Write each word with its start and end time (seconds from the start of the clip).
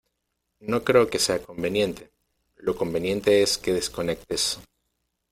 no 0.61 0.83
creo 0.83 1.11
que 1.11 1.19
sea 1.19 1.43
conveniente. 1.43 2.11
lo 2.55 2.75
conveniente 2.75 3.43
es 3.43 3.59
que 3.59 3.71
desconectes 3.71 4.57